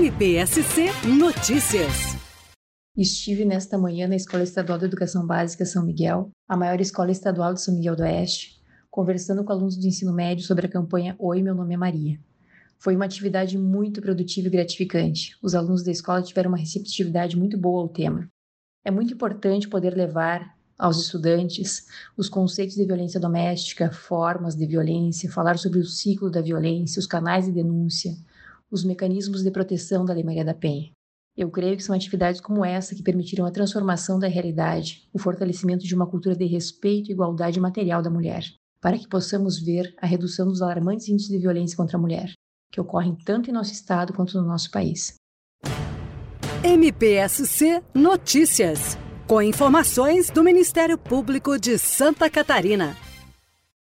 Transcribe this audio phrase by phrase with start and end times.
[0.00, 0.86] MPSC
[1.18, 2.16] Notícias.
[2.96, 7.52] Estive nesta manhã na Escola Estadual de Educação Básica São Miguel, a maior escola estadual
[7.52, 11.42] de São Miguel do Oeste, conversando com alunos do ensino médio sobre a campanha Oi,
[11.42, 12.18] meu nome é Maria.
[12.78, 15.36] Foi uma atividade muito produtiva e gratificante.
[15.42, 18.26] Os alunos da escola tiveram uma receptividade muito boa ao tema.
[18.82, 21.84] É muito importante poder levar aos estudantes
[22.16, 27.06] os conceitos de violência doméstica, formas de violência, falar sobre o ciclo da violência, os
[27.06, 28.16] canais de denúncia,
[28.70, 30.90] os mecanismos de proteção da Lei Maria da Penha.
[31.36, 35.84] Eu creio que são atividades como essa que permitiram a transformação da realidade, o fortalecimento
[35.84, 38.44] de uma cultura de respeito e igualdade material da mulher,
[38.80, 42.32] para que possamos ver a redução dos alarmantes índices de violência contra a mulher,
[42.70, 45.14] que ocorrem tanto em nosso estado quanto no nosso país.
[46.62, 52.96] MPSC Notícias, com informações do Ministério Público de Santa Catarina.